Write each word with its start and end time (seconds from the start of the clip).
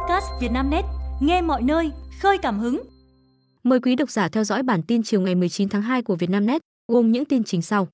podcast 0.00 0.26
Vietnamnet, 0.40 0.84
nghe 1.20 1.42
mọi 1.42 1.62
nơi, 1.62 1.92
khơi 2.20 2.38
cảm 2.38 2.58
hứng. 2.58 2.82
Mời 3.62 3.80
quý 3.80 3.96
độc 3.96 4.10
giả 4.10 4.28
theo 4.28 4.44
dõi 4.44 4.62
bản 4.62 4.82
tin 4.82 5.02
chiều 5.02 5.20
ngày 5.20 5.34
19 5.34 5.68
tháng 5.68 5.82
2 5.82 6.02
của 6.02 6.16
Vietnamnet, 6.16 6.62
gồm 6.88 7.12
những 7.12 7.24
tin 7.24 7.44
chính 7.44 7.62
sau. 7.62 7.88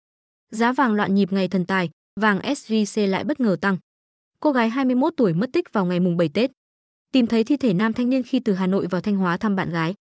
Giá 0.51 0.73
vàng 0.73 0.95
loạn 0.95 1.15
nhịp 1.15 1.33
ngày 1.33 1.49
thần 1.49 1.65
tài, 1.65 1.91
vàng 2.21 2.39
SJC 2.39 3.07
lại 3.07 3.25
bất 3.25 3.41
ngờ 3.41 3.57
tăng. 3.61 3.77
Cô 4.41 4.53
gái 4.53 4.71
21 4.71 5.13
tuổi 5.17 5.35
mất 5.35 5.51
tích 5.53 5.73
vào 5.73 5.87
ngày 5.87 6.01
mùng 6.01 6.17
7 6.17 6.29
Tết. 6.29 6.51
Tìm 7.13 7.27
thấy 7.27 7.45
thi 7.45 7.57
thể 7.57 7.75
nam 7.75 7.93
thanh 7.93 8.11
niên 8.11 8.23
khi 8.23 8.41
từ 8.41 8.55
Hà 8.55 8.67
Nội 8.67 8.87
vào 8.91 9.01
Thanh 9.01 9.17
Hóa 9.17 9.37
thăm 9.37 9.57
bạn 9.57 9.71
gái. 9.71 9.95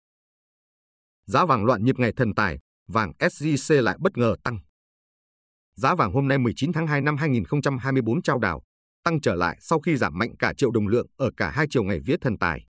Giá 1.26 1.44
vàng 1.44 1.64
loạn 1.64 1.84
nhịp 1.84 1.98
ngày 1.98 2.12
thần 2.12 2.34
tài, 2.34 2.58
vàng 2.88 3.12
SJC 3.18 3.82
lại 3.82 3.96
bất 4.00 4.18
ngờ 4.18 4.36
tăng. 4.42 4.58
Giá 5.74 5.94
vàng 5.94 6.12
hôm 6.12 6.28
nay 6.28 6.38
19 6.38 6.72
tháng 6.72 6.86
2 6.86 7.00
năm 7.00 7.16
2024 7.16 8.22
trao 8.22 8.38
đảo, 8.38 8.62
tăng 9.04 9.20
trở 9.20 9.34
lại 9.34 9.58
sau 9.60 9.80
khi 9.80 9.96
giảm 9.96 10.18
mạnh 10.18 10.36
cả 10.38 10.52
triệu 10.56 10.70
đồng 10.70 10.88
lượng 10.88 11.06
ở 11.16 11.30
cả 11.36 11.50
hai 11.50 11.66
chiều 11.70 11.82
ngày 11.82 12.00
vía 12.00 12.16
thần 12.20 12.38
tài. 12.38 12.66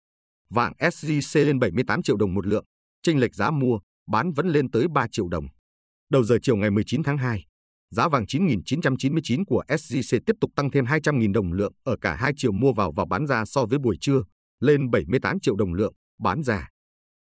Vàng 0.50 0.72
SJC 0.78 1.44
lên 1.44 1.58
78 1.58 2.02
triệu 2.02 2.16
đồng 2.16 2.34
một 2.34 2.46
lượng, 2.46 2.64
chênh 3.02 3.18
lệch 3.18 3.34
giá 3.34 3.50
mua, 3.50 3.78
bán 4.10 4.32
vẫn 4.32 4.48
lên 4.48 4.70
tới 4.70 4.86
3 4.94 5.06
triệu 5.12 5.28
đồng. 5.28 5.46
Đầu 6.10 6.24
giờ 6.24 6.38
chiều 6.42 6.56
ngày 6.56 6.70
19 6.70 7.02
tháng 7.02 7.18
2, 7.18 7.44
giá 7.90 8.08
vàng 8.08 8.24
9.999 8.24 9.44
của 9.46 9.62
SJC 9.68 10.20
tiếp 10.26 10.36
tục 10.40 10.50
tăng 10.56 10.70
thêm 10.70 10.84
200.000 10.84 11.32
đồng 11.32 11.52
lượng 11.52 11.72
ở 11.84 11.96
cả 12.00 12.14
hai 12.14 12.32
chiều 12.36 12.52
mua 12.52 12.72
vào 12.72 12.92
và 12.96 13.04
bán 13.04 13.26
ra 13.26 13.44
so 13.44 13.66
với 13.66 13.78
buổi 13.78 13.96
trưa, 14.00 14.22
lên 14.60 14.90
78 14.90 15.40
triệu 15.40 15.56
đồng 15.56 15.74
lượng, 15.74 15.94
bán 16.22 16.42
ra. 16.42 16.68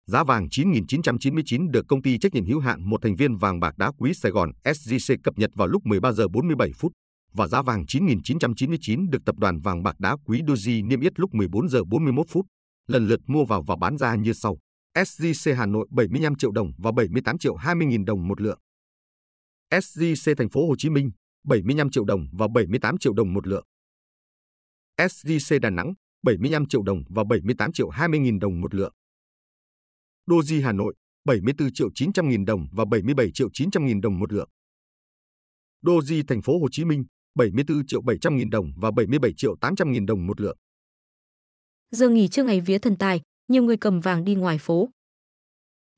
Giá 0.06 0.24
vàng 0.24 0.48
9.999 0.48 1.72
được 1.72 1.86
công 1.88 2.02
ty 2.02 2.18
trách 2.18 2.34
nhiệm 2.34 2.46
hữu 2.46 2.60
hạn 2.60 2.90
một 2.90 3.02
thành 3.02 3.16
viên 3.16 3.38
vàng 3.38 3.60
bạc 3.60 3.78
đá 3.78 3.92
quý 3.98 4.14
Sài 4.14 4.32
Gòn 4.32 4.52
SJC 4.64 5.18
cập 5.24 5.38
nhật 5.38 5.52
vào 5.56 5.68
lúc 5.68 5.86
13 5.86 6.12
giờ 6.12 6.28
47 6.28 6.72
phút 6.74 6.92
và 7.34 7.48
giá 7.48 7.62
vàng 7.62 7.84
9.999 7.84 9.10
được 9.10 9.26
tập 9.26 9.36
đoàn 9.38 9.60
vàng 9.60 9.84
bạc 9.84 10.00
đá 10.00 10.16
quý 10.26 10.42
Doji 10.42 10.88
niêm 10.88 11.00
yết 11.00 11.20
lúc 11.20 11.34
14 11.34 11.70
giờ 11.70 11.84
41 11.84 12.26
phút, 12.30 12.46
lần 12.88 13.08
lượt 13.08 13.20
mua 13.28 13.46
vào 13.46 13.64
và 13.68 13.76
bán 13.76 13.98
ra 13.98 14.16
như 14.16 14.34
sau. 14.34 14.58
SJC 14.96 15.56
Hà 15.56 15.66
Nội 15.66 15.88
75 15.92 16.36
triệu 16.36 16.52
đồng 16.52 16.72
và 16.78 16.92
78 16.92 17.38
triệu 17.38 17.56
20 17.56 17.88
nghìn 17.88 18.06
đồng 18.06 18.28
một 18.28 18.42
lượng. 18.42 18.60
SJC 19.72 20.36
Thành 20.36 20.50
phố 20.50 20.68
Hồ 20.68 20.76
Chí 20.78 20.90
Minh 20.90 21.12
75 21.44 21.90
triệu 21.90 22.06
đồng 22.06 22.28
và 22.32 22.48
78 22.48 22.98
triệu 22.98 23.14
đồng 23.14 23.34
một 23.34 23.48
lượng. 23.48 23.66
SJC 24.98 25.60
Đà 25.60 25.70
Nẵng 25.70 25.94
75 26.24 26.68
triệu 26.68 26.84
đồng 26.84 27.04
và 27.10 27.24
78 27.24 27.74
triệu 27.74 27.90
20 27.90 28.20
nghìn 28.20 28.40
đồng 28.40 28.62
một 28.62 28.76
lượng. 28.76 28.94
Doji 30.28 30.64
Hà 30.64 30.72
Nội 30.72 30.96
74 31.26 31.74
triệu 31.74 31.90
900 31.96 32.30
nghìn 32.30 32.46
đồng 32.46 32.68
và 32.72 32.86
77 32.86 33.32
triệu 33.34 33.50
900 33.54 33.86
nghìn 33.86 34.02
đồng 34.02 34.20
một 34.20 34.34
lượng. 34.34 34.50
Doji 35.84 36.24
Thành 36.28 36.42
phố 36.42 36.60
Hồ 36.60 36.68
Chí 36.72 36.86
Minh 36.86 37.06
74 37.36 37.88
triệu 37.88 38.02
700 38.02 38.38
nghìn 38.38 38.50
đồng 38.50 38.72
và 38.78 38.92
77 38.92 39.34
triệu 39.38 39.56
800 39.62 39.92
nghìn 39.92 40.06
đồng 40.06 40.28
một 40.28 40.42
lượng. 40.42 40.58
Giờ 41.92 42.10
nghỉ 42.10 42.28
trưa 42.28 42.44
ngày 42.44 42.62
vía 42.62 42.78
thần 42.78 42.96
tài, 42.96 43.22
nhiều 43.48 43.64
người 43.64 43.78
cầm 43.78 44.00
vàng 44.00 44.24
đi 44.24 44.36
ngoài 44.36 44.58
phố. 44.58 44.90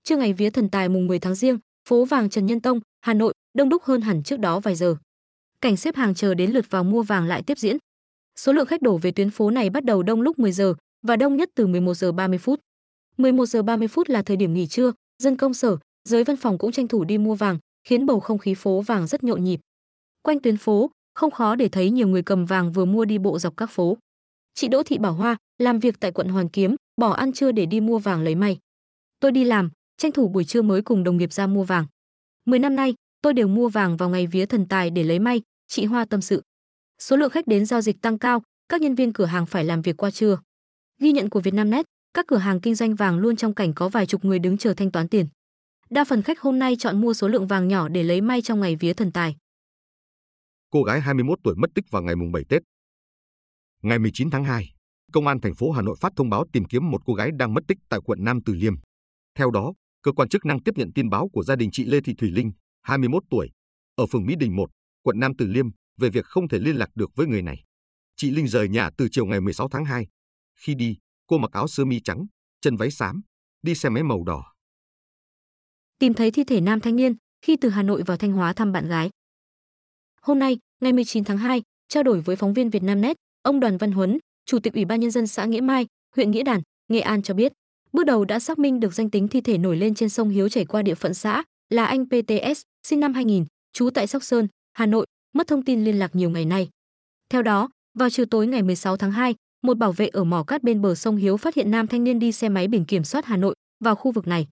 Trưa 0.03 0.17
ngày 0.17 0.33
vía 0.33 0.49
thần 0.49 0.69
tài 0.69 0.89
mùng 0.89 1.07
10 1.07 1.19
tháng 1.19 1.35
riêng, 1.35 1.59
phố 1.89 2.05
vàng 2.05 2.29
Trần 2.29 2.45
Nhân 2.45 2.61
Tông, 2.61 2.79
Hà 3.01 3.13
Nội 3.13 3.33
đông 3.53 3.69
đúc 3.69 3.83
hơn 3.83 4.01
hẳn 4.01 4.23
trước 4.23 4.39
đó 4.39 4.59
vài 4.59 4.75
giờ. 4.75 4.95
Cảnh 5.61 5.77
xếp 5.77 5.95
hàng 5.95 6.15
chờ 6.15 6.33
đến 6.33 6.51
lượt 6.51 6.65
vào 6.69 6.83
mua 6.83 7.03
vàng 7.03 7.27
lại 7.27 7.43
tiếp 7.43 7.57
diễn. 7.57 7.77
Số 8.35 8.53
lượng 8.53 8.65
khách 8.65 8.81
đổ 8.81 8.97
về 8.97 9.11
tuyến 9.11 9.29
phố 9.29 9.49
này 9.49 9.69
bắt 9.69 9.83
đầu 9.83 10.03
đông 10.03 10.21
lúc 10.21 10.39
10 10.39 10.51
giờ 10.51 10.73
và 11.01 11.15
đông 11.15 11.37
nhất 11.37 11.49
từ 11.55 11.67
11 11.67 11.93
giờ 11.93 12.11
30 12.11 12.37
phút. 12.37 12.59
11 13.17 13.45
giờ 13.45 13.63
30 13.63 13.87
phút 13.87 14.09
là 14.09 14.21
thời 14.21 14.37
điểm 14.37 14.53
nghỉ 14.53 14.67
trưa, 14.67 14.93
dân 15.17 15.37
công 15.37 15.53
sở, 15.53 15.77
giới 16.09 16.23
văn 16.23 16.37
phòng 16.37 16.57
cũng 16.57 16.71
tranh 16.71 16.87
thủ 16.87 17.03
đi 17.03 17.17
mua 17.17 17.35
vàng, 17.35 17.59
khiến 17.83 18.05
bầu 18.05 18.19
không 18.19 18.37
khí 18.37 18.53
phố 18.53 18.81
vàng 18.81 19.07
rất 19.07 19.23
nhộn 19.23 19.43
nhịp. 19.43 19.59
Quanh 20.21 20.39
tuyến 20.39 20.57
phố, 20.57 20.91
không 21.13 21.31
khó 21.31 21.55
để 21.55 21.69
thấy 21.69 21.89
nhiều 21.89 22.07
người 22.07 22.23
cầm 22.23 22.45
vàng 22.45 22.71
vừa 22.71 22.85
mua 22.85 23.05
đi 23.05 23.17
bộ 23.17 23.39
dọc 23.39 23.57
các 23.57 23.69
phố. 23.69 23.97
Chị 24.53 24.67
Đỗ 24.67 24.83
Thị 24.83 24.97
Bảo 24.97 25.13
Hoa 25.13 25.37
làm 25.57 25.79
việc 25.79 25.99
tại 25.99 26.11
quận 26.11 26.27
Hoàn 26.27 26.49
Kiếm, 26.49 26.75
bỏ 27.01 27.11
ăn 27.11 27.33
trưa 27.33 27.51
để 27.51 27.65
đi 27.65 27.79
mua 27.79 27.99
vàng 27.99 28.23
lấy 28.23 28.35
may. 28.35 28.57
Tôi 29.19 29.31
đi 29.31 29.43
làm, 29.43 29.69
tranh 29.97 30.11
thủ 30.11 30.27
buổi 30.27 30.43
trưa 30.43 30.61
mới 30.61 30.81
cùng 30.81 31.03
đồng 31.03 31.17
nghiệp 31.17 31.33
ra 31.33 31.47
mua 31.47 31.63
vàng. 31.63 31.85
Mười 32.45 32.59
năm 32.59 32.75
nay, 32.75 32.93
tôi 33.21 33.33
đều 33.33 33.47
mua 33.47 33.69
vàng 33.69 33.97
vào 33.97 34.09
ngày 34.09 34.27
vía 34.27 34.45
thần 34.45 34.65
tài 34.65 34.89
để 34.89 35.03
lấy 35.03 35.19
may, 35.19 35.41
chị 35.67 35.85
Hoa 35.85 36.05
tâm 36.05 36.21
sự. 36.21 36.41
Số 36.99 37.15
lượng 37.15 37.29
khách 37.29 37.47
đến 37.47 37.65
giao 37.65 37.81
dịch 37.81 38.01
tăng 38.01 38.17
cao, 38.17 38.41
các 38.69 38.81
nhân 38.81 38.95
viên 38.95 39.13
cửa 39.13 39.25
hàng 39.25 39.45
phải 39.45 39.65
làm 39.65 39.81
việc 39.81 39.97
qua 39.97 40.11
trưa. 40.11 40.37
Ghi 40.99 41.11
nhận 41.11 41.29
của 41.29 41.39
Vietnamnet, 41.39 41.85
các 42.13 42.27
cửa 42.27 42.37
hàng 42.37 42.61
kinh 42.61 42.75
doanh 42.75 42.95
vàng 42.95 43.19
luôn 43.19 43.35
trong 43.35 43.53
cảnh 43.53 43.73
có 43.73 43.89
vài 43.89 44.05
chục 44.05 44.25
người 44.25 44.39
đứng 44.39 44.57
chờ 44.57 44.73
thanh 44.73 44.91
toán 44.91 45.07
tiền. 45.07 45.27
Đa 45.89 46.03
phần 46.03 46.21
khách 46.21 46.39
hôm 46.39 46.59
nay 46.59 46.75
chọn 46.79 47.01
mua 47.01 47.13
số 47.13 47.27
lượng 47.27 47.47
vàng 47.47 47.67
nhỏ 47.67 47.89
để 47.89 48.03
lấy 48.03 48.21
may 48.21 48.41
trong 48.41 48.59
ngày 48.59 48.75
vía 48.75 48.93
thần 48.93 49.11
tài 49.11 49.35
cô 50.73 50.83
gái 50.83 51.01
21 51.01 51.39
tuổi 51.43 51.55
mất 51.57 51.69
tích 51.75 51.85
vào 51.91 52.01
ngày 52.01 52.15
mùng 52.15 52.31
7 52.31 52.43
Tết. 52.49 52.61
Ngày 53.83 53.99
19 53.99 54.29
tháng 54.29 54.43
2, 54.43 54.73
Công 55.11 55.27
an 55.27 55.41
thành 55.41 55.55
phố 55.55 55.71
Hà 55.71 55.81
Nội 55.81 55.95
phát 56.01 56.13
thông 56.15 56.29
báo 56.29 56.45
tìm 56.53 56.65
kiếm 56.65 56.91
một 56.91 57.01
cô 57.05 57.13
gái 57.13 57.29
đang 57.39 57.53
mất 57.53 57.63
tích 57.67 57.77
tại 57.89 57.99
quận 58.05 58.23
Nam 58.23 58.39
Từ 58.45 58.53
Liêm. 58.53 58.73
Theo 59.35 59.51
đó, 59.51 59.73
cơ 60.03 60.11
quan 60.11 60.29
chức 60.29 60.45
năng 60.45 60.63
tiếp 60.63 60.71
nhận 60.75 60.93
tin 60.95 61.09
báo 61.09 61.29
của 61.33 61.43
gia 61.43 61.55
đình 61.55 61.69
chị 61.71 61.85
Lê 61.85 62.01
Thị 62.01 62.13
Thủy 62.17 62.31
Linh, 62.31 62.51
21 62.81 63.23
tuổi, 63.29 63.49
ở 63.95 64.05
phường 64.05 64.25
Mỹ 64.25 64.35
Đình 64.39 64.55
1, 64.55 64.69
quận 65.03 65.19
Nam 65.19 65.31
Từ 65.37 65.47
Liêm 65.47 65.65
về 65.97 66.09
việc 66.09 66.25
không 66.25 66.47
thể 66.47 66.59
liên 66.59 66.75
lạc 66.75 66.89
được 66.95 67.11
với 67.15 67.27
người 67.27 67.41
này. 67.41 67.63
Chị 68.15 68.31
Linh 68.31 68.47
rời 68.47 68.69
nhà 68.69 68.89
từ 68.97 69.07
chiều 69.11 69.25
ngày 69.25 69.41
16 69.41 69.69
tháng 69.69 69.85
2. 69.85 70.07
Khi 70.55 70.75
đi, 70.75 70.97
cô 71.27 71.37
mặc 71.37 71.51
áo 71.51 71.67
sơ 71.67 71.85
mi 71.85 71.99
trắng, 71.99 72.25
chân 72.61 72.75
váy 72.75 72.91
xám, 72.91 73.21
đi 73.61 73.75
xe 73.75 73.89
máy 73.89 74.03
màu 74.03 74.23
đỏ. 74.23 74.53
Tìm 75.99 76.13
thấy 76.13 76.31
thi 76.31 76.43
thể 76.43 76.61
nam 76.61 76.79
thanh 76.79 76.95
niên 76.95 77.15
khi 77.41 77.57
từ 77.61 77.69
Hà 77.69 77.83
Nội 77.83 78.03
vào 78.05 78.17
Thanh 78.17 78.31
Hóa 78.31 78.53
thăm 78.53 78.71
bạn 78.71 78.87
gái. 78.87 79.09
Hôm 80.25 80.39
nay, 80.39 80.57
ngày 80.81 80.93
19 80.93 81.23
tháng 81.23 81.37
2, 81.37 81.61
trao 81.89 82.03
đổi 82.03 82.21
với 82.21 82.35
phóng 82.35 82.53
viên 82.53 82.69
Vietnamnet, 82.69 83.17
ông 83.41 83.59
Đoàn 83.59 83.77
Văn 83.77 83.91
Huấn, 83.91 84.17
Chủ 84.45 84.59
tịch 84.59 84.73
Ủy 84.73 84.85
ban 84.85 84.99
nhân 84.99 85.11
dân 85.11 85.27
xã 85.27 85.45
Nghĩa 85.45 85.61
Mai, 85.61 85.87
huyện 86.15 86.31
Nghĩa 86.31 86.43
Đàn, 86.43 86.61
Nghệ 86.87 86.99
An 86.99 87.21
cho 87.21 87.33
biết, 87.33 87.53
bước 87.93 88.03
đầu 88.03 88.25
đã 88.25 88.39
xác 88.39 88.59
minh 88.59 88.79
được 88.79 88.93
danh 88.93 89.09
tính 89.09 89.27
thi 89.27 89.41
thể 89.41 89.57
nổi 89.57 89.77
lên 89.77 89.95
trên 89.95 90.09
sông 90.09 90.29
Hiếu 90.29 90.49
chảy 90.49 90.65
qua 90.65 90.81
địa 90.81 90.95
phận 90.95 91.13
xã 91.13 91.43
là 91.69 91.85
anh 91.85 92.05
PTS, 92.05 92.61
sinh 92.87 92.99
năm 92.99 93.13
2000, 93.13 93.45
trú 93.73 93.89
tại 93.89 94.07
Sóc 94.07 94.23
Sơn, 94.23 94.47
Hà 94.73 94.85
Nội, 94.85 95.05
mất 95.33 95.47
thông 95.47 95.63
tin 95.63 95.83
liên 95.83 95.99
lạc 95.99 96.15
nhiều 96.15 96.29
ngày 96.29 96.45
nay. 96.45 96.69
Theo 97.29 97.41
đó, 97.41 97.69
vào 97.99 98.09
chiều 98.09 98.25
tối 98.25 98.47
ngày 98.47 98.63
16 98.63 98.97
tháng 98.97 99.11
2, 99.11 99.35
một 99.63 99.77
bảo 99.77 99.91
vệ 99.91 100.07
ở 100.07 100.23
mỏ 100.23 100.43
cát 100.43 100.63
bên 100.63 100.81
bờ 100.81 100.95
sông 100.95 101.15
Hiếu 101.15 101.37
phát 101.37 101.55
hiện 101.55 101.71
nam 101.71 101.87
thanh 101.87 102.03
niên 102.03 102.19
đi 102.19 102.31
xe 102.31 102.49
máy 102.49 102.67
biển 102.67 102.85
kiểm 102.85 103.03
soát 103.03 103.25
Hà 103.25 103.37
Nội 103.37 103.55
vào 103.83 103.95
khu 103.95 104.11
vực 104.11 104.27
này. 104.27 104.47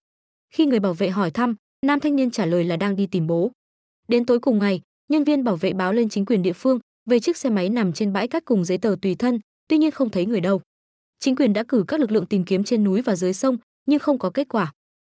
Khi 0.54 0.66
người 0.66 0.80
bảo 0.80 0.94
vệ 0.94 1.10
hỏi 1.10 1.31
thăm, 1.31 1.56
nam 1.86 2.00
thanh 2.00 2.16
niên 2.16 2.31
trả 2.31 2.46
lời 2.46 2.64
là 2.64 2.78
đang 2.78 2.96
đi 2.96 3.08
tìm 3.08 3.28
bố. 3.28 3.52
Đến 4.08 4.26
tối 4.26 4.40
cùng 4.40 4.60
ngày, 4.60 4.81
nhân 5.12 5.24
viên 5.24 5.44
bảo 5.44 5.56
vệ 5.56 5.74
báo 5.74 5.94
lên 5.94 6.10
chính 6.10 6.26
quyền 6.26 6.42
địa 6.42 6.54
phương 6.54 6.80
về 7.10 7.20
chiếc 7.20 7.38
xe 7.38 7.50
máy 7.50 7.70
nằm 7.70 7.94
trên 7.94 8.14
bãi 8.14 8.28
cát 8.28 8.46
cùng 8.46 8.66
giấy 8.66 8.78
tờ 8.78 8.96
tùy 9.02 9.16
thân, 9.16 9.40
tuy 9.68 9.78
nhiên 9.78 9.92
không 9.92 10.10
thấy 10.10 10.26
người 10.26 10.42
đâu. 10.42 10.62
Chính 11.20 11.36
quyền 11.36 11.54
đã 11.54 11.64
cử 11.64 11.84
các 11.88 12.00
lực 12.00 12.12
lượng 12.12 12.26
tìm 12.26 12.44
kiếm 12.44 12.64
trên 12.64 12.84
núi 12.84 13.02
và 13.02 13.16
dưới 13.16 13.34
sông, 13.34 13.58
nhưng 13.86 14.00
không 14.00 14.20
có 14.20 14.30
kết 14.30 14.48
quả. 14.50 14.74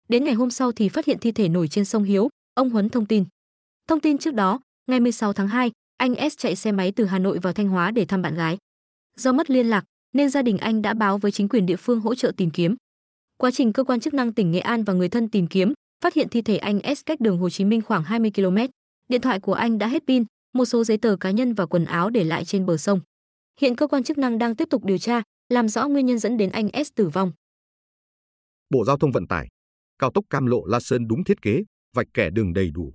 Đến 0.09 0.24
ngày 0.24 0.34
hôm 0.34 0.52
sau 0.52 0.72
thì 0.72 0.90
phát 0.90 1.06
hiện 1.06 1.18
thi 1.19 1.31
thể 1.31 1.50
nổi 1.50 1.68
trên 1.68 1.85
sông 1.85 2.03
Hiếu, 2.03 2.29
ông 2.53 2.69
Huấn 2.69 2.90
thông 2.90 3.06
tin. 3.06 3.25
Thông 3.88 4.00
tin 4.00 4.18
trước 4.18 4.34
đó, 4.34 4.59
ngày 4.88 5.00
16 5.00 5.34
tháng 5.34 5.47
2, 5.47 5.72
anh 5.97 6.29
S 6.29 6.38
chạy 6.38 6.56
xe 6.56 6.72
máy 6.72 6.91
từ 6.91 7.06
Hà 7.06 7.19
Nội 7.19 7.40
vào 7.40 7.53
Thanh 7.53 7.68
Hóa 7.68 7.91
để 7.91 8.06
thăm 8.06 8.22
bạn 8.22 8.35
gái. 8.35 8.58
Do 9.18 9.31
mất 9.31 9.50
liên 9.50 9.69
lạc, 9.69 9.85
nên 10.13 10.29
gia 10.29 10.41
đình 10.41 10.58
anh 10.58 10.81
đã 10.81 10.94
báo 10.94 11.18
với 11.18 11.31
chính 11.31 11.50
quyền 11.50 11.66
địa 11.66 11.75
phương 11.75 12.00
hỗ 12.00 12.16
trợ 12.16 12.31
tìm 12.38 12.50
kiếm. 12.50 12.75
Quá 13.38 13.52
trình 13.52 13.73
cơ 13.73 13.84
quan 13.84 14.00
chức 14.00 14.13
năng 14.13 14.34
tỉnh 14.34 14.52
Nghệ 14.52 14.59
An 14.59 14.84
và 14.84 14.94
người 14.94 15.09
thân 15.09 15.29
tìm 15.29 15.47
kiếm, 15.47 15.73
phát 16.03 16.13
hiện 16.13 16.29
thi 16.29 16.41
thể 16.41 16.58
anh 16.58 16.96
S 16.96 17.06
cách 17.06 17.22
đường 17.22 17.38
Hồ 17.38 17.50
Chí 17.50 17.66
Minh 17.66 17.81
khoảng 17.81 18.03
20 18.03 18.31
km. 18.35 18.58
Điện 19.11 19.22
thoại 19.22 19.39
của 19.39 19.53
anh 19.53 19.77
đã 19.77 19.88
hết 19.88 20.03
pin, 20.07 20.23
một 20.53 20.66
số 20.66 20.83
giấy 20.83 20.97
tờ 20.97 21.16
cá 21.19 21.31
nhân 21.31 21.53
và 21.53 21.66
quần 21.66 21.85
áo 21.85 22.09
để 22.09 22.23
lại 22.23 22.45
trên 22.45 22.66
bờ 22.66 22.77
sông. 22.77 22.99
Hiện 23.61 23.75
cơ 23.75 23.88
quan 23.88 24.03
chức 24.03 24.17
năng 24.17 24.38
đang 24.38 24.55
tiếp 24.55 24.67
tục 24.69 24.85
điều 24.85 24.97
tra, 24.97 25.22
làm 25.49 25.67
rõ 25.67 25.88
nguyên 25.88 26.05
nhân 26.05 26.19
dẫn 26.19 26.38
đến 26.38 26.49
anh 26.49 26.69
S 26.85 26.89
tử 26.95 27.09
vong. 27.09 27.31
Bộ 28.69 28.85
Giao 28.85 28.97
thông 28.97 29.11
Vận 29.11 29.27
tải, 29.27 29.47
cao 29.99 30.11
tốc 30.13 30.25
Cam 30.29 30.45
Lộ 30.45 30.66
La 30.66 30.79
Sơn 30.79 31.07
đúng 31.07 31.23
thiết 31.23 31.41
kế, 31.41 31.63
vạch 31.95 32.07
kẻ 32.13 32.29
đường 32.29 32.53
đầy 32.53 32.72
đủ. 32.72 32.94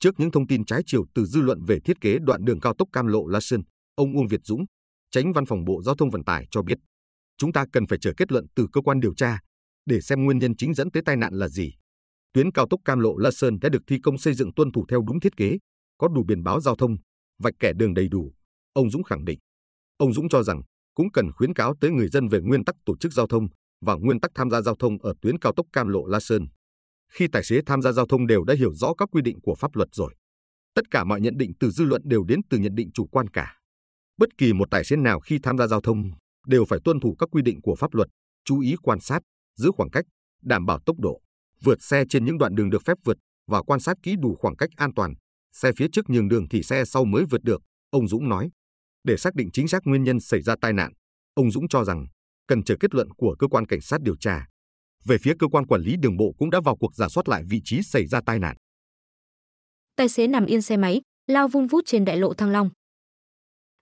Trước 0.00 0.14
những 0.18 0.30
thông 0.30 0.46
tin 0.46 0.64
trái 0.64 0.82
chiều 0.86 1.04
từ 1.14 1.24
dư 1.24 1.40
luận 1.40 1.64
về 1.66 1.78
thiết 1.84 2.00
kế 2.00 2.18
đoạn 2.18 2.44
đường 2.44 2.60
cao 2.60 2.74
tốc 2.78 2.88
Cam 2.92 3.06
Lộ 3.06 3.26
La 3.26 3.40
Sơn, 3.40 3.62
ông 3.94 4.16
Uông 4.16 4.28
Việt 4.28 4.40
Dũng, 4.44 4.64
tránh 5.10 5.32
văn 5.32 5.46
phòng 5.46 5.64
Bộ 5.64 5.82
Giao 5.82 5.94
thông 5.94 6.10
Vận 6.10 6.24
tải 6.24 6.46
cho 6.50 6.62
biết, 6.62 6.78
chúng 7.38 7.52
ta 7.52 7.64
cần 7.72 7.86
phải 7.86 7.98
chờ 7.98 8.12
kết 8.16 8.32
luận 8.32 8.46
từ 8.54 8.66
cơ 8.72 8.80
quan 8.80 9.00
điều 9.00 9.14
tra 9.14 9.38
để 9.86 10.00
xem 10.00 10.24
nguyên 10.24 10.38
nhân 10.38 10.56
chính 10.56 10.74
dẫn 10.74 10.90
tới 10.90 11.02
tai 11.06 11.16
nạn 11.16 11.34
là 11.34 11.48
gì 11.48 11.72
tuyến 12.32 12.52
cao 12.52 12.66
tốc 12.70 12.80
Cam 12.84 13.00
Lộ 13.00 13.16
La 13.18 13.30
Sơn 13.30 13.58
đã 13.60 13.68
được 13.68 13.82
thi 13.86 13.98
công 14.02 14.18
xây 14.18 14.34
dựng 14.34 14.54
tuân 14.54 14.72
thủ 14.72 14.84
theo 14.88 15.02
đúng 15.06 15.20
thiết 15.20 15.36
kế, 15.36 15.58
có 15.98 16.08
đủ 16.08 16.24
biển 16.28 16.42
báo 16.42 16.60
giao 16.60 16.76
thông, 16.76 16.96
vạch 17.38 17.54
kẻ 17.58 17.72
đường 17.76 17.94
đầy 17.94 18.08
đủ. 18.08 18.32
Ông 18.72 18.90
Dũng 18.90 19.02
khẳng 19.02 19.24
định. 19.24 19.38
Ông 19.96 20.12
Dũng 20.12 20.28
cho 20.28 20.42
rằng 20.42 20.62
cũng 20.94 21.12
cần 21.12 21.32
khuyến 21.32 21.54
cáo 21.54 21.74
tới 21.80 21.90
người 21.90 22.08
dân 22.08 22.28
về 22.28 22.40
nguyên 22.40 22.64
tắc 22.64 22.74
tổ 22.84 22.96
chức 22.96 23.12
giao 23.12 23.26
thông 23.26 23.48
và 23.80 23.94
nguyên 23.94 24.20
tắc 24.20 24.30
tham 24.34 24.50
gia 24.50 24.60
giao 24.60 24.76
thông 24.78 24.98
ở 24.98 25.14
tuyến 25.22 25.38
cao 25.38 25.52
tốc 25.56 25.66
Cam 25.72 25.88
Lộ 25.88 26.06
La 26.06 26.20
Sơn. 26.20 26.46
Khi 27.12 27.28
tài 27.32 27.44
xế 27.44 27.60
tham 27.66 27.82
gia 27.82 27.92
giao 27.92 28.06
thông 28.06 28.26
đều 28.26 28.44
đã 28.44 28.54
hiểu 28.54 28.74
rõ 28.74 28.94
các 28.98 29.08
quy 29.12 29.22
định 29.22 29.40
của 29.42 29.54
pháp 29.54 29.76
luật 29.76 29.88
rồi. 29.92 30.14
Tất 30.74 30.82
cả 30.90 31.04
mọi 31.04 31.20
nhận 31.20 31.36
định 31.36 31.52
từ 31.60 31.70
dư 31.70 31.84
luận 31.84 32.02
đều 32.04 32.24
đến 32.24 32.40
từ 32.50 32.58
nhận 32.58 32.74
định 32.74 32.90
chủ 32.94 33.06
quan 33.06 33.28
cả. 33.28 33.56
Bất 34.16 34.28
kỳ 34.38 34.52
một 34.52 34.70
tài 34.70 34.84
xế 34.84 34.96
nào 34.96 35.20
khi 35.20 35.38
tham 35.42 35.58
gia 35.58 35.66
giao 35.66 35.80
thông 35.80 36.10
đều 36.46 36.64
phải 36.64 36.78
tuân 36.84 37.00
thủ 37.00 37.16
các 37.18 37.28
quy 37.32 37.42
định 37.42 37.60
của 37.62 37.74
pháp 37.74 37.94
luật, 37.94 38.08
chú 38.44 38.60
ý 38.60 38.74
quan 38.82 39.00
sát, 39.00 39.22
giữ 39.56 39.70
khoảng 39.76 39.90
cách, 39.90 40.04
đảm 40.42 40.66
bảo 40.66 40.80
tốc 40.86 40.96
độ, 41.00 41.20
vượt 41.62 41.82
xe 41.82 42.04
trên 42.08 42.24
những 42.24 42.38
đoạn 42.38 42.54
đường 42.54 42.70
được 42.70 42.82
phép 42.84 42.98
vượt 43.04 43.16
và 43.46 43.62
quan 43.62 43.80
sát 43.80 43.96
kỹ 44.02 44.14
đủ 44.22 44.36
khoảng 44.40 44.56
cách 44.56 44.70
an 44.76 44.94
toàn. 44.94 45.14
Xe 45.52 45.70
phía 45.76 45.86
trước 45.92 46.10
nhường 46.10 46.28
đường 46.28 46.48
thì 46.48 46.62
xe 46.62 46.84
sau 46.84 47.04
mới 47.04 47.24
vượt 47.30 47.42
được, 47.42 47.62
ông 47.90 48.08
Dũng 48.08 48.28
nói. 48.28 48.50
Để 49.04 49.16
xác 49.16 49.34
định 49.34 49.50
chính 49.52 49.68
xác 49.68 49.78
nguyên 49.84 50.04
nhân 50.04 50.20
xảy 50.20 50.42
ra 50.42 50.54
tai 50.60 50.72
nạn, 50.72 50.92
ông 51.34 51.50
Dũng 51.50 51.68
cho 51.68 51.84
rằng 51.84 52.06
cần 52.48 52.62
chờ 52.62 52.76
kết 52.80 52.94
luận 52.94 53.08
của 53.10 53.36
cơ 53.38 53.48
quan 53.48 53.66
cảnh 53.66 53.80
sát 53.80 54.00
điều 54.02 54.16
tra. 54.16 54.46
Về 55.04 55.16
phía 55.22 55.32
cơ 55.38 55.48
quan 55.48 55.66
quản 55.66 55.80
lý 55.80 55.96
đường 55.96 56.16
bộ 56.16 56.34
cũng 56.38 56.50
đã 56.50 56.60
vào 56.64 56.76
cuộc 56.76 56.94
giả 56.94 57.08
soát 57.08 57.28
lại 57.28 57.42
vị 57.48 57.60
trí 57.64 57.82
xảy 57.82 58.06
ra 58.06 58.20
tai 58.26 58.38
nạn. 58.38 58.56
Tài 59.96 60.08
xế 60.08 60.26
nằm 60.26 60.46
yên 60.46 60.62
xe 60.62 60.76
máy, 60.76 61.00
lao 61.26 61.48
vun 61.48 61.66
vút 61.66 61.84
trên 61.86 62.04
đại 62.04 62.16
lộ 62.16 62.34
Thăng 62.34 62.50
Long. 62.50 62.70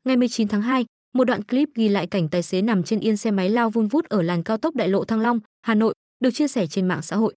Ngày 0.04 0.16
19 0.16 0.48
tháng 0.48 0.62
2, 0.62 0.84
một 1.14 1.24
đoạn 1.24 1.42
clip 1.42 1.68
ghi 1.74 1.88
lại 1.88 2.06
cảnh 2.06 2.28
tài 2.30 2.42
xế 2.42 2.62
nằm 2.62 2.82
trên 2.82 3.00
yên 3.00 3.16
xe 3.16 3.30
máy 3.30 3.50
lao 3.50 3.70
vun 3.70 3.88
vút 3.88 4.04
ở 4.04 4.22
làn 4.22 4.42
cao 4.42 4.58
tốc 4.58 4.74
đại 4.74 4.88
lộ 4.88 5.04
Thăng 5.04 5.20
Long, 5.20 5.40
Hà 5.62 5.74
Nội, 5.74 5.94
được 6.20 6.30
chia 6.30 6.48
sẻ 6.48 6.66
trên 6.66 6.88
mạng 6.88 7.02
xã 7.02 7.16
hội. 7.16 7.34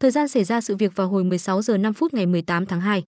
Thời 0.00 0.10
gian 0.10 0.28
xảy 0.28 0.44
ra 0.44 0.60
sự 0.60 0.76
việc 0.76 0.96
vào 0.96 1.08
hồi 1.08 1.24
16 1.24 1.62
giờ 1.62 1.76
5 1.76 1.94
phút 1.94 2.14
ngày 2.14 2.26
18 2.26 2.66
tháng 2.66 2.80
2. 2.80 3.02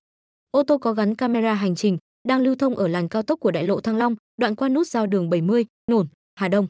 Ô 0.50 0.62
tô 0.62 0.78
có 0.78 0.92
gắn 0.92 1.14
camera 1.14 1.54
hành 1.54 1.74
trình 1.74 1.98
đang 2.28 2.40
lưu 2.40 2.54
thông 2.54 2.76
ở 2.76 2.88
làn 2.88 3.08
cao 3.08 3.22
tốc 3.22 3.40
của 3.40 3.50
đại 3.50 3.66
lộ 3.66 3.80
Thăng 3.80 3.96
Long, 3.96 4.16
đoạn 4.36 4.56
qua 4.56 4.68
nút 4.68 4.86
giao 4.86 5.06
đường 5.06 5.30
70, 5.30 5.66
Nổn, 5.90 6.06
Hà 6.34 6.48
Đông. 6.48 6.66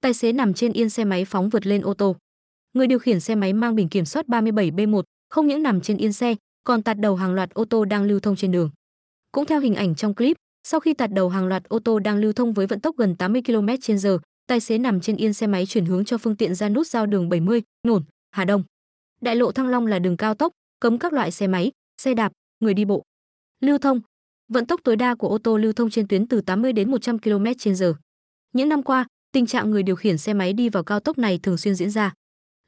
Tài 0.00 0.14
xế 0.14 0.32
nằm 0.32 0.54
trên 0.54 0.72
yên 0.72 0.90
xe 0.90 1.04
máy 1.04 1.24
phóng 1.24 1.48
vượt 1.48 1.66
lên 1.66 1.82
ô 1.82 1.94
tô. 1.94 2.16
Người 2.72 2.86
điều 2.86 2.98
khiển 2.98 3.20
xe 3.20 3.34
máy 3.34 3.52
mang 3.52 3.74
biển 3.74 3.88
kiểm 3.88 4.04
soát 4.04 4.26
37B1 4.26 5.02
không 5.30 5.46
những 5.46 5.62
nằm 5.62 5.80
trên 5.80 5.96
yên 5.96 6.12
xe, 6.12 6.34
còn 6.64 6.82
tạt 6.82 6.98
đầu 6.98 7.16
hàng 7.16 7.34
loạt 7.34 7.50
ô 7.54 7.64
tô 7.64 7.84
đang 7.84 8.04
lưu 8.04 8.20
thông 8.20 8.36
trên 8.36 8.52
đường. 8.52 8.70
Cũng 9.32 9.46
theo 9.46 9.60
hình 9.60 9.74
ảnh 9.74 9.94
trong 9.94 10.14
clip, 10.14 10.36
sau 10.68 10.80
khi 10.80 10.94
tạt 10.94 11.12
đầu 11.12 11.28
hàng 11.28 11.46
loạt 11.46 11.64
ô 11.68 11.78
tô 11.78 11.98
đang 11.98 12.16
lưu 12.18 12.32
thông 12.32 12.52
với 12.52 12.66
vận 12.66 12.80
tốc 12.80 12.96
gần 12.96 13.16
80 13.16 13.42
km/h, 13.42 14.18
tài 14.46 14.60
xế 14.60 14.78
nằm 14.78 15.00
trên 15.00 15.16
yên 15.16 15.34
xe 15.34 15.46
máy 15.46 15.66
chuyển 15.66 15.84
hướng 15.84 16.04
cho 16.04 16.18
phương 16.18 16.36
tiện 16.36 16.54
ra 16.54 16.68
nút 16.68 16.86
giao 16.86 17.06
đường 17.06 17.28
70, 17.28 17.62
Nổn, 17.86 18.04
Hà 18.30 18.44
Đông. 18.44 18.62
Đại 19.22 19.36
lộ 19.36 19.52
Thăng 19.52 19.68
Long 19.68 19.86
là 19.86 19.98
đường 19.98 20.16
cao 20.16 20.34
tốc, 20.34 20.52
cấm 20.80 20.98
các 20.98 21.12
loại 21.12 21.30
xe 21.30 21.46
máy, 21.46 21.72
xe 22.02 22.14
đạp, 22.14 22.32
người 22.60 22.74
đi 22.74 22.84
bộ. 22.84 23.02
Lưu 23.60 23.78
thông, 23.78 24.00
vận 24.48 24.66
tốc 24.66 24.80
tối 24.84 24.96
đa 24.96 25.14
của 25.14 25.28
ô 25.28 25.38
tô 25.38 25.56
lưu 25.56 25.72
thông 25.72 25.90
trên 25.90 26.08
tuyến 26.08 26.28
từ 26.28 26.40
80 26.40 26.72
đến 26.72 26.90
100 26.90 27.18
km/h. 27.18 27.94
Những 28.52 28.68
năm 28.68 28.82
qua, 28.82 29.06
tình 29.32 29.46
trạng 29.46 29.70
người 29.70 29.82
điều 29.82 29.96
khiển 29.96 30.18
xe 30.18 30.34
máy 30.34 30.52
đi 30.52 30.68
vào 30.68 30.84
cao 30.84 31.00
tốc 31.00 31.18
này 31.18 31.38
thường 31.42 31.56
xuyên 31.56 31.74
diễn 31.74 31.90
ra. 31.90 32.12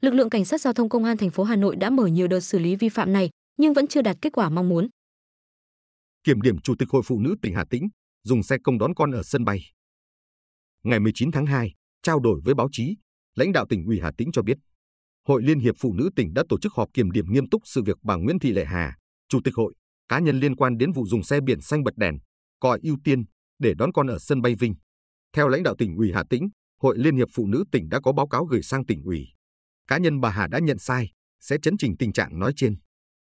Lực 0.01 0.13
lượng 0.13 0.29
cảnh 0.29 0.45
sát 0.45 0.61
giao 0.61 0.73
thông 0.73 0.89
công 0.89 1.03
an 1.03 1.17
thành 1.17 1.29
phố 1.29 1.43
Hà 1.43 1.55
Nội 1.55 1.75
đã 1.75 1.89
mở 1.89 2.07
nhiều 2.07 2.27
đợt 2.27 2.39
xử 2.39 2.59
lý 2.59 2.75
vi 2.75 2.89
phạm 2.89 3.13
này, 3.13 3.29
nhưng 3.57 3.73
vẫn 3.73 3.87
chưa 3.87 4.01
đạt 4.01 4.17
kết 4.21 4.33
quả 4.33 4.49
mong 4.49 4.69
muốn. 4.69 4.87
Kiểm 6.23 6.41
điểm 6.41 6.61
Chủ 6.61 6.75
tịch 6.79 6.89
Hội 6.89 7.01
Phụ 7.05 7.19
nữ 7.19 7.35
tỉnh 7.41 7.53
Hà 7.55 7.65
Tĩnh 7.69 7.87
dùng 8.23 8.43
xe 8.43 8.57
công 8.63 8.77
đón 8.77 8.93
con 8.93 9.11
ở 9.11 9.23
sân 9.23 9.45
bay. 9.45 9.59
Ngày 10.83 10.99
19 10.99 11.31
tháng 11.31 11.45
2, 11.45 11.73
trao 12.03 12.19
đổi 12.19 12.41
với 12.45 12.53
báo 12.53 12.67
chí, 12.71 12.95
lãnh 13.35 13.51
đạo 13.51 13.65
tỉnh 13.69 13.85
ủy 13.85 13.99
Hà 14.01 14.11
Tĩnh 14.17 14.31
cho 14.31 14.41
biết, 14.41 14.57
Hội 15.27 15.43
Liên 15.43 15.59
hiệp 15.59 15.75
Phụ 15.79 15.93
nữ 15.93 16.09
tỉnh 16.15 16.33
đã 16.33 16.43
tổ 16.49 16.59
chức 16.59 16.73
họp 16.73 16.89
kiểm 16.93 17.11
điểm 17.11 17.25
nghiêm 17.33 17.49
túc 17.49 17.61
sự 17.65 17.83
việc 17.83 17.97
bà 18.03 18.15
Nguyễn 18.15 18.39
Thị 18.39 18.51
Lệ 18.51 18.65
Hà, 18.65 18.95
Chủ 19.29 19.39
tịch 19.43 19.55
hội, 19.55 19.73
cá 20.07 20.19
nhân 20.19 20.39
liên 20.39 20.55
quan 20.55 20.77
đến 20.77 20.91
vụ 20.91 21.07
dùng 21.07 21.23
xe 21.23 21.39
biển 21.41 21.61
xanh 21.61 21.83
bật 21.83 21.97
đèn, 21.97 22.17
còi 22.59 22.79
ưu 22.83 22.97
tiên 23.03 23.23
để 23.59 23.73
đón 23.77 23.91
con 23.93 24.07
ở 24.07 24.19
sân 24.19 24.41
bay 24.41 24.55
Vinh. 24.55 24.75
Theo 25.33 25.47
lãnh 25.47 25.63
đạo 25.63 25.75
tỉnh 25.77 25.97
ủy 25.97 26.11
Hà 26.13 26.23
Tĩnh, 26.29 26.49
Hội 26.81 26.97
Liên 26.97 27.15
hiệp 27.15 27.27
Phụ 27.33 27.47
nữ 27.47 27.63
tỉnh 27.71 27.89
đã 27.89 27.99
có 28.03 28.13
báo 28.13 28.27
cáo 28.27 28.45
gửi 28.45 28.63
sang 28.63 28.85
tỉnh 28.85 29.03
ủy. 29.03 29.27
Cá 29.87 29.97
nhân 29.97 30.21
bà 30.21 30.29
Hà 30.29 30.47
đã 30.47 30.59
nhận 30.59 30.77
sai, 30.77 31.11
sẽ 31.39 31.57
chấn 31.61 31.77
chỉnh 31.77 31.97
tình 31.99 32.13
trạng 32.13 32.39
nói 32.39 32.53
trên. 32.55 32.75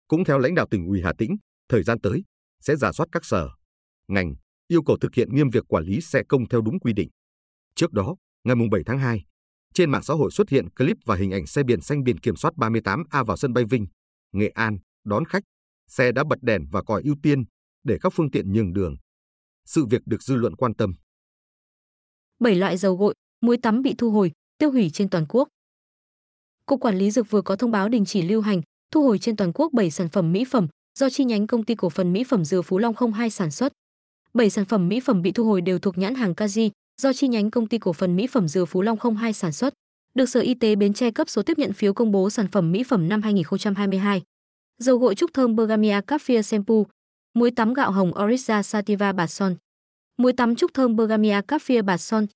Cũng 0.08 0.24
theo 0.24 0.38
lãnh 0.38 0.54
đạo 0.54 0.66
tỉnh 0.70 0.86
ủy 0.86 1.02
Hà 1.02 1.12
Tĩnh, 1.18 1.36
thời 1.68 1.82
gian 1.82 2.00
tới 2.00 2.22
sẽ 2.60 2.76
giả 2.76 2.92
soát 2.92 3.06
các 3.12 3.24
sở, 3.24 3.48
ngành, 4.08 4.34
yêu 4.68 4.82
cầu 4.82 4.96
thực 5.00 5.14
hiện 5.14 5.34
nghiêm 5.34 5.50
việc 5.50 5.64
quản 5.68 5.84
lý 5.84 6.00
xe 6.00 6.22
công 6.28 6.48
theo 6.48 6.60
đúng 6.60 6.80
quy 6.80 6.92
định. 6.92 7.08
Trước 7.74 7.92
đó, 7.92 8.16
ngày 8.44 8.56
7 8.70 8.82
tháng 8.86 8.98
2, 8.98 9.24
trên 9.76 9.90
mạng 9.90 10.02
xã 10.02 10.14
hội 10.14 10.30
xuất 10.30 10.48
hiện 10.48 10.70
clip 10.70 10.96
và 11.04 11.16
hình 11.16 11.30
ảnh 11.30 11.46
xe 11.46 11.62
biển 11.62 11.80
xanh 11.80 12.04
biển 12.04 12.18
kiểm 12.18 12.36
soát 12.36 12.54
38A 12.56 13.24
vào 13.24 13.36
sân 13.36 13.52
bay 13.52 13.64
Vinh, 13.64 13.86
Nghệ 14.32 14.48
An 14.48 14.78
đón 15.04 15.24
khách. 15.24 15.42
Xe 15.88 16.12
đã 16.12 16.24
bật 16.24 16.38
đèn 16.42 16.66
và 16.70 16.82
còi 16.82 17.02
ưu 17.04 17.14
tiên 17.22 17.44
để 17.84 17.98
các 18.00 18.12
phương 18.16 18.30
tiện 18.30 18.52
nhường 18.52 18.72
đường. 18.72 18.96
Sự 19.64 19.86
việc 19.86 20.02
được 20.06 20.22
dư 20.22 20.34
luận 20.36 20.56
quan 20.56 20.74
tâm. 20.74 20.92
7 22.40 22.54
loại 22.54 22.76
dầu 22.76 22.96
gội, 22.96 23.14
muối 23.40 23.56
tắm 23.62 23.82
bị 23.82 23.94
thu 23.98 24.10
hồi, 24.10 24.32
tiêu 24.58 24.70
hủy 24.70 24.90
trên 24.90 25.08
toàn 25.08 25.26
quốc. 25.28 25.48
Cục 26.66 26.80
Quản 26.80 26.98
lý 26.98 27.10
Dược 27.10 27.30
vừa 27.30 27.42
có 27.42 27.56
thông 27.56 27.70
báo 27.70 27.88
đình 27.88 28.04
chỉ 28.04 28.22
lưu 28.22 28.40
hành, 28.40 28.62
thu 28.92 29.02
hồi 29.02 29.18
trên 29.18 29.36
toàn 29.36 29.52
quốc 29.54 29.72
7 29.72 29.90
sản 29.90 30.08
phẩm 30.08 30.32
mỹ 30.32 30.44
phẩm 30.50 30.68
do 30.98 31.10
chi 31.10 31.24
nhánh 31.24 31.46
công 31.46 31.64
ty 31.64 31.74
cổ 31.74 31.90
phần 31.90 32.12
mỹ 32.12 32.24
phẩm 32.24 32.44
Dừa 32.44 32.62
Phú 32.62 32.78
Long 32.78 32.94
02 33.14 33.30
sản 33.30 33.50
xuất. 33.50 33.72
7 34.34 34.50
sản 34.50 34.64
phẩm 34.64 34.88
mỹ 34.88 35.00
phẩm 35.00 35.22
bị 35.22 35.32
thu 35.32 35.44
hồi 35.44 35.60
đều 35.60 35.78
thuộc 35.78 35.98
nhãn 35.98 36.14
hàng 36.14 36.32
Kaji 36.32 36.70
do 37.02 37.12
chi 37.12 37.28
nhánh 37.28 37.50
công 37.50 37.66
ty 37.66 37.78
cổ 37.78 37.92
phần 37.92 38.16
mỹ 38.16 38.26
phẩm 38.26 38.48
Dừa 38.48 38.64
Phú 38.64 38.82
Long 38.82 38.98
02 39.16 39.32
sản 39.32 39.52
xuất, 39.52 39.74
được 40.14 40.26
Sở 40.26 40.40
Y 40.40 40.54
tế 40.54 40.76
Bến 40.76 40.92
Tre 40.92 41.10
cấp 41.10 41.28
số 41.28 41.42
tiếp 41.42 41.58
nhận 41.58 41.72
phiếu 41.72 41.94
công 41.94 42.12
bố 42.12 42.30
sản 42.30 42.48
phẩm 42.48 42.72
mỹ 42.72 42.82
phẩm 42.82 43.08
năm 43.08 43.22
2022. 43.22 44.22
Dầu 44.78 44.98
gội 44.98 45.14
trúc 45.14 45.30
thơm 45.34 45.56
Bergamia 45.56 46.00
Caffeine 46.00 46.42
Shampoo, 46.42 46.84
muối 47.34 47.50
tắm 47.50 47.74
gạo 47.74 47.92
hồng 47.92 48.12
Oriza 48.12 48.62
Sativa 48.62 49.12
Bạt 49.12 49.30
Son, 49.30 49.56
muối 50.16 50.32
tắm 50.32 50.56
trúc 50.56 50.74
thơm 50.74 50.96
Bergamia 50.96 51.40
Caffeine 51.40 51.84
Bạt 51.84 52.00
Son, 52.00 52.26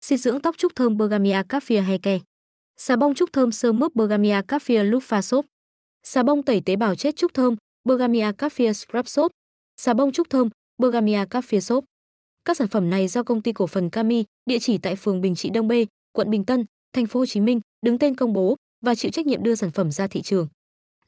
xịt 0.00 0.20
dưỡng 0.20 0.40
tóc 0.40 0.56
trúc 0.58 0.74
thơm 0.74 0.96
Bergamia 0.96 1.42
Caffeine 1.42 1.82
Hair 1.82 2.00
Care, 2.02 2.20
xà 2.76 2.96
bông 2.96 3.14
trúc 3.14 3.32
thơm 3.32 3.52
sơ 3.52 3.72
mướp 3.72 3.94
Bergamia 3.94 4.40
Caffeine 4.40 4.90
Lufa 4.90 5.20
Soap, 5.20 5.46
xà 6.02 6.22
bông 6.22 6.42
tẩy 6.42 6.60
tế 6.60 6.76
bào 6.76 6.94
chết 6.94 7.16
trúc 7.16 7.34
thơm 7.34 7.56
Bergamia 7.84 8.32
Caffeine 8.32 8.72
Scrub 8.72 9.06
Soap, 9.06 9.30
xà 9.76 9.94
bông 9.94 10.12
trúc 10.12 10.30
thơm 10.30 10.48
Bergamia 10.78 11.24
Caffeine 11.24 11.60
Soap. 11.60 11.84
Các 12.44 12.56
sản 12.56 12.68
phẩm 12.68 12.90
này 12.90 13.08
do 13.08 13.22
công 13.22 13.42
ty 13.42 13.52
cổ 13.52 13.66
phần 13.66 13.90
Cami, 13.90 14.24
địa 14.46 14.58
chỉ 14.58 14.78
tại 14.78 14.96
phường 14.96 15.20
Bình 15.20 15.34
Trị 15.34 15.50
Đông 15.50 15.68
B, 15.68 15.72
quận 16.12 16.30
Bình 16.30 16.44
Tân, 16.44 16.64
thành 16.92 17.06
phố 17.06 17.20
Hồ 17.20 17.26
Chí 17.26 17.40
Minh, 17.40 17.60
đứng 17.86 17.98
tên 17.98 18.14
công 18.14 18.32
bố 18.32 18.56
và 18.84 18.94
chịu 18.94 19.10
trách 19.10 19.26
nhiệm 19.26 19.42
đưa 19.42 19.54
sản 19.54 19.70
phẩm 19.70 19.90
ra 19.90 20.06
thị 20.06 20.22
trường. 20.22 20.48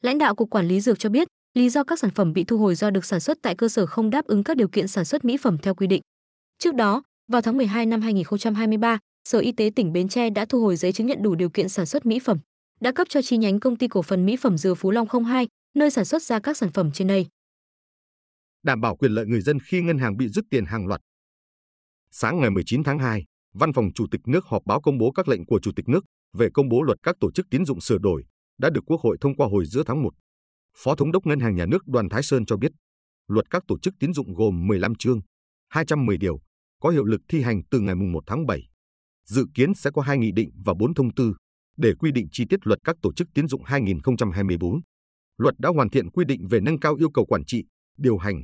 Lãnh 0.01 0.17
đạo 0.17 0.35
cục 0.35 0.49
quản 0.49 0.67
lý 0.67 0.81
dược 0.81 0.99
cho 0.99 1.09
biết, 1.09 1.27
lý 1.53 1.69
do 1.69 1.83
các 1.83 1.99
sản 1.99 2.11
phẩm 2.11 2.33
bị 2.33 2.43
thu 2.43 2.57
hồi 2.57 2.75
do 2.75 2.89
được 2.89 3.05
sản 3.05 3.19
xuất 3.19 3.37
tại 3.41 3.55
cơ 3.55 3.69
sở 3.69 3.85
không 3.85 4.09
đáp 4.09 4.25
ứng 4.25 4.43
các 4.43 4.57
điều 4.57 4.67
kiện 4.67 4.87
sản 4.87 5.05
xuất 5.05 5.25
mỹ 5.25 5.37
phẩm 5.37 5.57
theo 5.57 5.75
quy 5.75 5.87
định. 5.87 6.01
Trước 6.59 6.75
đó, 6.75 7.03
vào 7.31 7.41
tháng 7.41 7.57
12 7.57 7.85
năm 7.85 8.01
2023, 8.01 8.99
Sở 9.23 9.39
Y 9.39 9.51
tế 9.51 9.71
tỉnh 9.75 9.93
Bến 9.93 10.07
Tre 10.07 10.29
đã 10.29 10.45
thu 10.45 10.61
hồi 10.61 10.75
giấy 10.75 10.93
chứng 10.93 11.07
nhận 11.07 11.23
đủ 11.23 11.35
điều 11.35 11.49
kiện 11.49 11.69
sản 11.69 11.85
xuất 11.85 12.05
mỹ 12.05 12.19
phẩm, 12.19 12.37
đã 12.81 12.91
cấp 12.91 13.07
cho 13.09 13.21
chi 13.21 13.37
nhánh 13.37 13.59
công 13.59 13.75
ty 13.75 13.87
cổ 13.87 14.01
phần 14.01 14.25
mỹ 14.25 14.35
phẩm 14.35 14.57
Dừa 14.57 14.73
Phú 14.73 14.91
Long 14.91 15.07
02, 15.25 15.47
nơi 15.75 15.89
sản 15.89 16.05
xuất 16.05 16.23
ra 16.23 16.39
các 16.39 16.57
sản 16.57 16.71
phẩm 16.71 16.91
trên 16.91 17.07
đây. 17.07 17.27
Đảm 18.63 18.81
bảo 18.81 18.95
quyền 18.95 19.11
lợi 19.11 19.25
người 19.25 19.41
dân 19.41 19.57
khi 19.59 19.81
ngân 19.81 19.97
hàng 19.97 20.17
bị 20.17 20.27
rút 20.27 20.45
tiền 20.49 20.65
hàng 20.65 20.87
loạt. 20.87 21.01
Sáng 22.15 22.39
ngày 22.39 22.49
19 22.49 22.83
tháng 22.83 22.99
2, 22.99 23.25
Văn 23.53 23.73
phòng 23.73 23.89
Chủ 23.95 24.07
tịch 24.11 24.21
nước 24.25 24.45
họp 24.45 24.61
báo 24.65 24.81
công 24.81 24.97
bố 24.97 25.11
các 25.11 25.27
lệnh 25.27 25.45
của 25.45 25.59
Chủ 25.59 25.71
tịch 25.75 25.89
nước 25.89 26.05
về 26.33 26.49
công 26.53 26.69
bố 26.69 26.81
luật 26.81 26.97
các 27.03 27.15
tổ 27.19 27.31
chức 27.31 27.47
tín 27.49 27.65
dụng 27.65 27.81
sửa 27.81 27.97
đổi 27.97 28.23
đã 28.57 28.69
được 28.69 28.81
Quốc 28.85 29.01
hội 29.01 29.17
thông 29.21 29.35
qua 29.35 29.47
hồi 29.47 29.65
giữa 29.65 29.83
tháng 29.85 30.03
1. 30.03 30.13
Phó 30.77 30.95
Thống 30.95 31.11
đốc 31.11 31.25
Ngân 31.25 31.39
hàng 31.39 31.55
Nhà 31.55 31.65
nước 31.65 31.87
Đoàn 31.87 32.09
Thái 32.09 32.23
Sơn 32.23 32.45
cho 32.45 32.57
biết, 32.57 32.71
luật 33.27 33.49
các 33.49 33.63
tổ 33.67 33.79
chức 33.79 33.93
tín 33.99 34.13
dụng 34.13 34.33
gồm 34.33 34.67
15 34.67 34.95
chương, 34.95 35.19
210 35.69 36.17
điều, 36.17 36.39
có 36.81 36.89
hiệu 36.89 37.03
lực 37.03 37.21
thi 37.27 37.41
hành 37.41 37.61
từ 37.71 37.79
ngày 37.79 37.95
1 37.95 38.23
tháng 38.27 38.45
7. 38.45 38.61
Dự 39.25 39.45
kiến 39.55 39.73
sẽ 39.73 39.89
có 39.93 40.01
hai 40.01 40.17
nghị 40.17 40.31
định 40.31 40.49
và 40.65 40.73
4 40.79 40.93
thông 40.93 41.13
tư 41.13 41.35
để 41.77 41.93
quy 41.99 42.11
định 42.11 42.27
chi 42.31 42.45
tiết 42.49 42.59
luật 42.67 42.79
các 42.83 42.95
tổ 43.01 43.13
chức 43.13 43.27
tín 43.33 43.47
dụng 43.47 43.63
2024. 43.63 44.81
Luật 45.37 45.55
đã 45.59 45.69
hoàn 45.69 45.89
thiện 45.89 46.09
quy 46.09 46.25
định 46.25 46.47
về 46.47 46.59
nâng 46.59 46.79
cao 46.79 46.95
yêu 46.95 47.09
cầu 47.13 47.25
quản 47.25 47.45
trị, 47.45 47.63
điều 47.97 48.17
hành, 48.17 48.43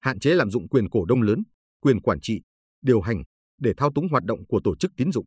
hạn 0.00 0.20
chế 0.20 0.34
lạm 0.34 0.50
dụng 0.50 0.68
quyền 0.68 0.90
cổ 0.90 1.04
đông 1.04 1.22
lớn, 1.22 1.42
quyền 1.80 2.00
quản 2.00 2.20
trị, 2.20 2.40
điều 2.82 3.00
hành 3.00 3.22
để 3.58 3.72
thao 3.76 3.90
túng 3.94 4.08
hoạt 4.08 4.24
động 4.24 4.46
của 4.46 4.60
tổ 4.64 4.76
chức 4.76 4.92
tín 4.96 5.12
dụng. 5.12 5.26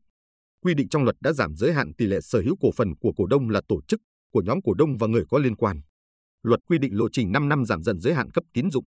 Quy 0.62 0.74
định 0.74 0.90
trong 0.90 1.04
luật 1.04 1.16
đã 1.22 1.34
giảm 1.34 1.56
giới 1.56 1.74
hạn 1.74 1.94
tỷ 1.98 2.06
lệ 2.06 2.22
sở 2.22 2.42
hữu 2.42 2.56
cổ 2.60 2.72
phần 2.72 2.96
của 2.96 3.14
cổ 3.18 3.26
đông 3.26 3.50
là 3.50 3.62
tổ 3.68 3.82
chức, 3.88 4.02
của 4.34 4.42
nhóm 4.46 4.62
cổ 4.62 4.74
đông 4.74 4.98
và 4.98 5.08
người 5.08 5.24
có 5.30 5.38
liên 5.38 5.56
quan. 5.56 5.82
Luật 6.44 6.60
quy 6.68 6.78
định 6.78 6.98
lộ 6.98 7.10
trình 7.12 7.32
5 7.32 7.50
năm 7.50 7.66
giảm 7.66 7.84
dần 7.84 8.00
giới 8.00 8.14
hạn 8.14 8.32
cấp 8.32 8.44
tín 8.54 8.72
dụng. 8.72 8.86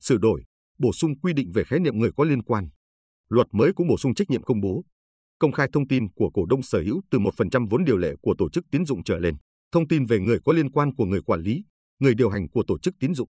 Sửa 0.00 0.16
đổi, 0.16 0.44
bổ 0.78 0.92
sung 0.92 1.18
quy 1.20 1.32
định 1.32 1.52
về 1.54 1.64
khái 1.64 1.80
niệm 1.80 1.98
người 1.98 2.10
có 2.16 2.24
liên 2.24 2.42
quan. 2.42 2.68
Luật 3.28 3.46
mới 3.52 3.72
cũng 3.72 3.86
bổ 3.86 3.96
sung 3.98 4.14
trách 4.14 4.30
nhiệm 4.30 4.42
công 4.42 4.60
bố, 4.60 4.84
công 5.38 5.52
khai 5.52 5.68
thông 5.72 5.88
tin 5.88 6.12
của 6.12 6.30
cổ 6.34 6.46
đông 6.46 6.62
sở 6.62 6.82
hữu 6.82 7.00
từ 7.10 7.18
1% 7.18 7.66
vốn 7.70 7.84
điều 7.84 7.96
lệ 7.96 8.14
của 8.22 8.34
tổ 8.38 8.50
chức 8.50 8.64
tín 8.70 8.84
dụng 8.84 9.04
trở 9.04 9.18
lên, 9.18 9.36
thông 9.72 9.88
tin 9.88 10.06
về 10.06 10.18
người 10.18 10.38
có 10.44 10.52
liên 10.52 10.70
quan 10.70 10.94
của 10.94 11.04
người 11.04 11.22
quản 11.22 11.40
lý, 11.40 11.64
người 11.98 12.14
điều 12.14 12.30
hành 12.30 12.48
của 12.48 12.62
tổ 12.66 12.78
chức 12.78 12.94
tín 13.00 13.14
dụng. 13.14 13.28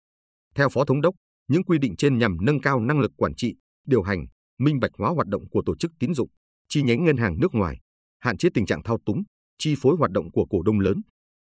Theo 0.56 0.70
Phó 0.70 0.86
Thống 0.86 1.02
đốc, 1.02 1.16
những 1.48 1.64
quy 1.64 1.78
định 1.78 1.96
trên 1.96 2.18
nhằm 2.18 2.38
nâng 2.42 2.62
cao 2.62 2.80
năng 2.80 3.00
lực 3.00 3.12
quản 3.18 3.36
trị, 3.36 3.56
điều 3.88 4.02
hành, 4.02 4.26
minh 4.60 4.80
bạch 4.80 4.92
hóa 4.98 5.10
hoạt 5.10 5.28
động 5.28 5.50
của 5.50 5.62
tổ 5.66 5.76
chức 5.76 5.92
tín 6.00 6.14
dụng, 6.14 6.30
chi 6.70 6.82
nhánh 6.82 7.06
ngân 7.06 7.18
hàng 7.18 7.40
nước 7.40 7.56
ngoài, 7.56 7.78
hạn 8.20 8.38
chế 8.38 8.50
tình 8.54 8.66
trạng 8.66 8.84
thao 8.84 8.98
túng, 9.06 9.24
chi 9.58 9.76
phối 9.78 9.96
hoạt 9.96 10.12
động 10.12 10.32
của 10.32 10.46
cổ 10.50 10.62
đông 10.62 10.80
lớn, 10.80 11.02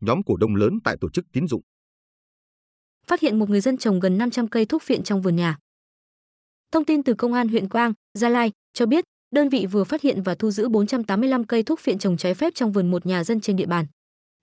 nhóm 0.01 0.23
cổ 0.23 0.37
đông 0.37 0.57
lớn 0.57 0.79
tại 0.85 0.97
tổ 1.01 1.11
chức 1.11 1.25
tín 1.33 1.47
dụng. 1.47 1.63
Phát 3.07 3.21
hiện 3.21 3.39
một 3.39 3.51
người 3.51 3.61
dân 3.61 3.77
trồng 3.77 4.01
gần 4.01 4.19
500 4.19 4.49
cây 4.49 4.67
thuốc 4.67 4.83
viện 4.87 5.03
trong 5.03 5.23
vườn 5.23 5.37
nhà. 5.37 5.59
Thông 6.73 6.85
tin 6.85 7.03
từ 7.03 7.15
Công 7.15 7.33
an 7.33 7.49
huyện 7.49 7.69
Quang, 7.69 7.93
Gia 8.15 8.29
Lai 8.29 8.53
cho 8.73 8.87
biết, 8.87 9.05
đơn 9.31 9.49
vị 9.49 9.67
vừa 9.67 9.85
phát 9.85 10.03
hiện 10.03 10.23
và 10.23 10.35
thu 10.35 10.51
giữ 10.51 10.69
485 10.69 11.45
cây 11.45 11.63
thuốc 11.63 11.85
viện 11.85 11.99
trồng 11.99 12.17
trái 12.17 12.35
phép 12.35 12.55
trong 12.55 12.73
vườn 12.73 12.91
một 12.91 13.07
nhà 13.07 13.25
dân 13.25 13.41
trên 13.41 13.57
địa 13.57 13.67
bàn. 13.67 13.87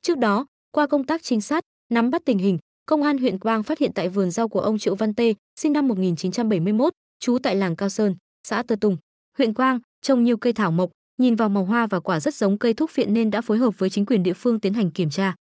Trước 0.01 0.17
đó, 0.17 0.45
qua 0.71 0.87
công 0.87 1.03
tác 1.03 1.23
trinh 1.23 1.41
sát, 1.41 1.63
nắm 1.89 2.09
bắt 2.09 2.21
tình 2.25 2.37
hình, 2.37 2.57
Công 2.85 3.03
an 3.03 3.17
huyện 3.17 3.39
Quang 3.39 3.63
phát 3.63 3.79
hiện 3.79 3.91
tại 3.95 4.09
vườn 4.09 4.31
rau 4.31 4.49
của 4.49 4.59
ông 4.59 4.79
Triệu 4.79 4.95
Văn 4.95 5.15
Tê, 5.15 5.33
sinh 5.55 5.73
năm 5.73 5.87
1971, 5.87 6.93
trú 7.19 7.37
tại 7.43 7.55
làng 7.55 7.75
Cao 7.75 7.89
Sơn, 7.89 8.15
xã 8.45 8.63
Tơ 8.63 8.75
Tùng, 8.75 8.97
huyện 9.37 9.53
Quang, 9.53 9.79
trồng 10.01 10.23
nhiều 10.23 10.37
cây 10.37 10.53
thảo 10.53 10.71
mộc, 10.71 10.91
nhìn 11.17 11.35
vào 11.35 11.49
màu 11.49 11.65
hoa 11.65 11.87
và 11.87 11.99
quả 11.99 12.19
rất 12.19 12.35
giống 12.35 12.57
cây 12.57 12.73
thuốc 12.73 12.95
viện 12.95 13.13
nên 13.13 13.31
đã 13.31 13.41
phối 13.41 13.57
hợp 13.57 13.79
với 13.79 13.89
chính 13.89 14.05
quyền 14.05 14.23
địa 14.23 14.33
phương 14.33 14.59
tiến 14.59 14.73
hành 14.73 14.91
kiểm 14.91 15.09
tra. 15.09 15.35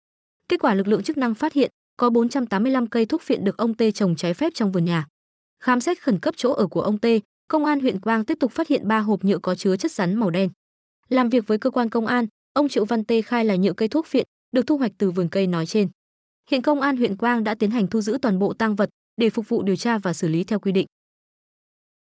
Kết 0.48 0.60
quả 0.60 0.74
lực 0.74 0.88
lượng 0.88 1.02
chức 1.02 1.16
năng 1.16 1.34
phát 1.34 1.52
hiện 1.52 1.70
có 1.96 2.10
485 2.10 2.86
cây 2.86 3.06
thuốc 3.06 3.26
viện 3.26 3.44
được 3.44 3.56
ông 3.56 3.74
Tê 3.74 3.90
trồng 3.90 4.16
trái 4.16 4.34
phép 4.34 4.52
trong 4.54 4.72
vườn 4.72 4.84
nhà. 4.84 5.06
Khám 5.62 5.80
xét 5.80 6.02
khẩn 6.02 6.20
cấp 6.20 6.34
chỗ 6.36 6.52
ở 6.52 6.66
của 6.66 6.82
ông 6.82 6.98
Tê, 6.98 7.20
công 7.48 7.64
an 7.64 7.80
huyện 7.80 8.00
Quang 8.00 8.24
tiếp 8.24 8.36
tục 8.40 8.52
phát 8.52 8.68
hiện 8.68 8.88
ba 8.88 8.98
hộp 8.98 9.24
nhựa 9.24 9.38
có 9.38 9.54
chứa 9.54 9.76
chất 9.76 9.92
rắn 9.92 10.14
màu 10.14 10.30
đen. 10.30 10.50
Làm 11.08 11.28
việc 11.28 11.46
với 11.46 11.58
cơ 11.58 11.70
quan 11.70 11.88
công 11.88 12.06
an, 12.06 12.26
ông 12.52 12.68
Triệu 12.68 12.84
Văn 12.84 13.04
Tê 13.04 13.22
khai 13.22 13.44
là 13.44 13.56
nhựa 13.56 13.72
cây 13.72 13.88
thuốc 13.88 14.06
phiện 14.06 14.26
được 14.52 14.66
thu 14.66 14.78
hoạch 14.78 14.92
từ 14.98 15.10
vườn 15.10 15.28
cây 15.28 15.46
nói 15.46 15.66
trên. 15.66 15.88
Hiện 16.50 16.62
công 16.62 16.80
an 16.80 16.96
huyện 16.96 17.16
Quang 17.16 17.44
đã 17.44 17.54
tiến 17.54 17.70
hành 17.70 17.86
thu 17.86 18.00
giữ 18.00 18.18
toàn 18.22 18.38
bộ 18.38 18.52
tăng 18.52 18.76
vật 18.76 18.90
để 19.16 19.30
phục 19.30 19.48
vụ 19.48 19.62
điều 19.62 19.76
tra 19.76 19.98
và 19.98 20.12
xử 20.12 20.28
lý 20.28 20.44
theo 20.44 20.58
quy 20.58 20.72
định. 20.72 20.86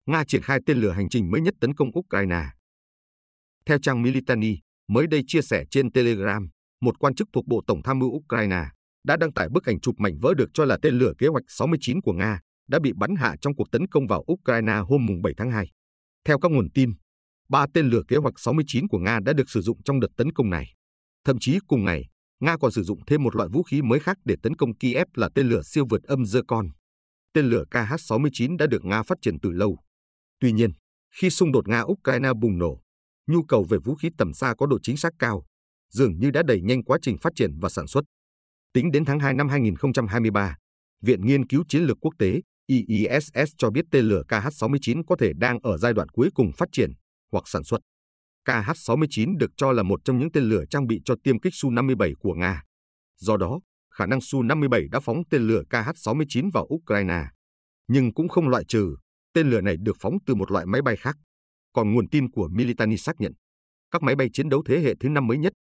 Nga 0.06 0.24
triển 0.24 0.42
khai 0.42 0.60
tên 0.66 0.78
lửa 0.78 0.92
hành 0.92 1.10
trình 1.10 1.32
mới 1.32 1.42
nhất 1.42 1.54
tấn 1.62 1.74
công 1.74 1.98
Ukraine. 2.00 2.44
Theo 3.66 3.78
trang 3.82 4.02
Militani, 4.02 4.58
mới 4.88 5.08
đây 5.08 5.22
chia 5.28 5.42
sẻ 5.42 5.64
trên 5.72 5.92
Telegram, 5.92 6.50
một 6.82 7.00
quan 7.00 7.16
chức 7.16 7.28
thuộc 7.34 7.48
Bộ 7.48 7.62
Tổng 7.68 7.82
tham 7.84 8.00
mưu 8.00 8.10
Ukraine 8.10 8.66
đã 9.04 9.18
đăng 9.18 9.32
tải 9.32 9.50
bức 9.50 9.66
ảnh 9.66 9.80
chụp 9.80 9.96
mảnh 9.98 10.18
vỡ 10.22 10.34
được 10.38 10.50
cho 10.54 10.66
là 10.66 10.78
tên 10.82 10.94
lửa 10.94 11.14
kế 11.18 11.28
hoạch 11.28 11.44
69 11.48 12.02
của 12.02 12.14
Nga 12.14 12.40
đã 12.68 12.80
bị 12.80 12.92
bắn 12.96 13.16
hạ 13.16 13.36
trong 13.42 13.56
cuộc 13.56 13.72
tấn 13.72 13.88
công 13.88 14.08
vào 14.08 14.26
Ukraine 14.32 14.74
hôm 14.90 15.08
7 15.24 15.34
tháng 15.38 15.52
2. 15.52 15.72
Theo 16.26 16.40
các 16.40 16.52
nguồn 16.52 16.70
tin, 16.74 16.94
ba 17.50 17.66
tên 17.74 17.90
lửa 17.90 18.02
kế 18.08 18.18
hoạch 18.18 18.40
69 18.40 18.88
của 18.88 19.00
Nga 19.00 19.20
đã 19.26 19.34
được 19.34 19.50
sử 19.50 19.62
dụng 19.62 19.84
trong 19.84 20.00
đợt 20.00 20.08
tấn 20.18 20.32
công 20.32 20.50
này. 20.50 20.74
Thậm 21.26 21.38
chí 21.40 21.60
cùng 21.68 21.86
ngày, 21.86 22.06
Nga 22.40 22.58
còn 22.58 22.72
sử 22.72 22.84
dụng 22.84 23.00
thêm 23.08 23.24
một 23.24 23.36
loại 23.36 23.50
vũ 23.54 23.64
khí 23.64 23.82
mới 23.82 24.00
khác 24.00 24.18
để 24.26 24.36
tấn 24.44 24.56
công 24.56 24.78
Kiev 24.78 25.08
là 25.14 25.30
tên 25.36 25.50
lửa 25.50 25.62
siêu 25.66 25.86
vượt 25.90 26.04
âm 26.04 26.24
Zircon. 26.24 26.70
Tên 27.34 27.46
lửa 27.46 27.64
KH-69 27.72 28.58
đã 28.58 28.68
được 28.68 28.86
Nga 28.86 29.04
phát 29.04 29.18
triển 29.22 29.40
từ 29.40 29.52
lâu. 29.52 29.78
Tuy 30.44 30.52
nhiên, 30.52 30.72
khi 31.12 31.30
xung 31.30 31.52
đột 31.52 31.68
Nga-Ukraine 31.68 32.34
bùng 32.34 32.58
nổ, 32.58 32.82
nhu 33.28 33.44
cầu 33.44 33.64
về 33.70 33.78
vũ 33.78 33.96
khí 33.96 34.10
tầm 34.18 34.34
xa 34.34 34.54
có 34.58 34.66
độ 34.66 34.80
chính 34.84 34.98
xác 34.98 35.14
cao, 35.20 35.46
dường 35.90 36.20
như 36.20 36.32
đã 36.32 36.44
đẩy 36.44 36.62
nhanh 36.62 36.84
quá 36.84 36.98
trình 37.02 37.18
phát 37.18 37.34
triển 37.36 37.60
và 37.60 37.70
sản 37.70 37.88
xuất. 37.88 38.04
Tính 38.74 38.92
đến 38.92 39.06
tháng 39.06 39.20
2 39.20 39.34
năm 39.34 39.50
2023, 39.50 40.56
Viện 41.02 41.26
Nghiên 41.26 41.48
cứu 41.48 41.64
Chiến 41.70 41.84
lược 41.84 41.98
Quốc 42.02 42.14
tế 42.20 42.42
IISS 42.68 43.54
cho 43.58 43.70
biết 43.70 43.86
tên 43.92 44.06
lửa 44.06 44.24
KH-69 44.28 45.04
có 45.08 45.16
thể 45.20 45.32
đang 45.36 45.60
ở 45.60 45.78
giai 45.78 45.94
đoạn 45.94 46.10
cuối 46.10 46.30
cùng 46.36 46.52
phát 46.58 46.70
triển 46.72 46.92
hoặc 47.32 47.48
sản 47.48 47.64
xuất. 47.64 47.82
KH-69 48.48 49.38
được 49.38 49.52
cho 49.58 49.72
là 49.72 49.84
một 49.84 50.00
trong 50.06 50.20
những 50.20 50.32
tên 50.32 50.44
lửa 50.44 50.64
trang 50.70 50.88
bị 50.88 51.02
cho 51.06 51.16
tiêm 51.24 51.40
kích 51.40 51.54
Su-57 51.54 52.14
của 52.20 52.34
Nga. 52.34 52.64
Do 53.18 53.38
đó, 53.38 53.60
khả 53.96 54.06
năng 54.06 54.20
Su-57 54.20 54.90
đã 54.92 55.00
phóng 55.00 55.22
tên 55.30 55.48
lửa 55.48 55.64
KH-69 55.70 56.52
vào 56.54 56.68
Ukraine. 56.74 57.24
Nhưng 57.88 58.14
cũng 58.14 58.30
không 58.30 58.50
loại 58.50 58.64
trừ, 58.68 58.96
tên 59.34 59.50
lửa 59.50 59.62
này 59.62 59.78
được 59.78 59.98
phóng 60.00 60.18
từ 60.26 60.36
một 60.36 60.52
loại 60.52 60.66
máy 60.66 60.82
bay 60.82 60.96
khác. 60.96 61.18
Còn 61.74 61.94
nguồn 61.94 62.10
tin 62.10 62.32
của 62.32 62.48
Militani 62.52 62.98
xác 62.98 63.22
nhận, 63.22 63.34
các 63.92 64.04
máy 64.04 64.16
bay 64.16 64.30
chiến 64.34 64.50
đấu 64.50 64.64
thế 64.66 64.80
hệ 64.80 64.94
thứ 65.00 65.10
năm 65.10 65.28
mới 65.28 65.38
nhất, 65.38 65.54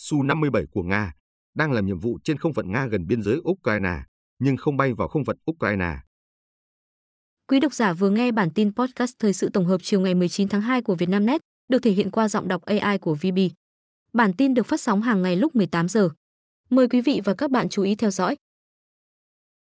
Su-57 0.00 0.66
của 0.70 0.82
Nga, 0.82 1.12
đang 1.54 1.72
làm 1.72 1.86
nhiệm 1.86 1.98
vụ 1.98 2.18
trên 2.24 2.38
không 2.38 2.54
phận 2.54 2.72
Nga 2.72 2.86
gần 2.86 3.06
biên 3.06 3.22
giới 3.22 3.36
Ukraine, 3.50 4.02
nhưng 4.38 4.56
không 4.56 4.76
bay 4.76 4.92
vào 4.92 5.08
không 5.08 5.24
phận 5.24 5.36
Ukraine. 5.50 5.96
Quý 7.48 7.60
độc 7.60 7.74
giả 7.74 7.92
vừa 7.92 8.10
nghe 8.10 8.32
bản 8.32 8.50
tin 8.54 8.74
podcast 8.74 9.12
thời 9.18 9.32
sự 9.32 9.48
tổng 9.52 9.66
hợp 9.66 9.78
chiều 9.82 10.00
ngày 10.00 10.14
19 10.14 10.48
tháng 10.48 10.60
2 10.60 10.82
của 10.82 10.94
Vietnamnet, 10.94 11.40
được 11.68 11.78
thể 11.82 11.90
hiện 11.90 12.10
qua 12.10 12.28
giọng 12.28 12.48
đọc 12.48 12.62
AI 12.62 12.98
của 12.98 13.14
VB. 13.14 13.38
Bản 14.12 14.32
tin 14.32 14.54
được 14.54 14.66
phát 14.66 14.80
sóng 14.80 15.02
hàng 15.02 15.22
ngày 15.22 15.36
lúc 15.36 15.56
18 15.56 15.88
giờ. 15.88 16.08
Mời 16.70 16.88
quý 16.88 17.00
vị 17.00 17.20
và 17.24 17.34
các 17.34 17.50
bạn 17.50 17.68
chú 17.68 17.82
ý 17.82 17.94
theo 17.94 18.10
dõi. 18.10 18.36